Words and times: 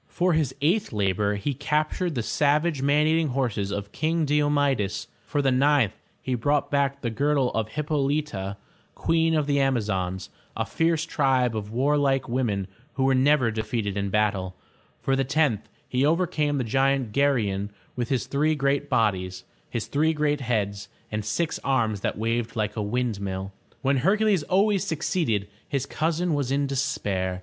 For 0.07 0.33
his 0.33 0.55
eighth 0.63 0.91
labor 0.91 1.35
he 1.35 1.53
captured 1.53 2.15
the 2.15 2.23
savage 2.23 2.81
man 2.81 3.05
eat 3.05 3.19
ing 3.19 3.27
horses 3.27 3.69
of 3.69 3.91
King 3.91 4.25
Di 4.25 4.41
o 4.41 4.49
me'des; 4.49 5.05
for 5.27 5.43
the 5.43 5.51
ninth 5.51 5.93
he 6.23 6.33
brought 6.33 6.71
back 6.71 7.01
the 7.01 7.11
girdle 7.11 7.51
of 7.51 7.67
Hip 7.67 7.89
pol'y 7.89 8.25
ta, 8.25 8.55
Queen 8.95 9.35
of 9.35 9.45
the 9.45 9.59
Am'a 9.59 9.79
zons, 9.79 10.29
a 10.57 10.65
fierce 10.65 11.05
tribe 11.05 11.55
of 11.55 11.69
war 11.69 11.97
like 11.97 12.27
women 12.27 12.65
who 12.93 13.03
were 13.03 13.13
never 13.13 13.51
defeated 13.51 13.95
in 13.95 14.09
battle; 14.09 14.55
for 14.99 15.15
the 15.15 15.23
tenth 15.23 15.69
he 15.87 16.03
overcame 16.03 16.57
the 16.57 16.63
giant 16.63 17.11
Ger'y 17.11 17.53
on 17.53 17.69
with 17.95 18.09
his 18.09 18.25
three 18.25 18.55
great 18.55 18.89
bodies, 18.89 19.43
his 19.69 19.85
three 19.85 20.13
great 20.13 20.41
heads, 20.41 20.89
and 21.11 21.23
six 21.23 21.59
arms 21.63 21.99
that 21.99 22.17
waved 22.17 22.55
like 22.55 22.75
a 22.75 22.81
windmill. 22.81 23.53
When 23.83 23.97
Hercules 23.97 24.41
always 24.41 24.83
succeeded, 24.83 25.47
his 25.69 25.85
cousin 25.85 26.33
was 26.33 26.51
in 26.51 26.65
despair. 26.65 27.39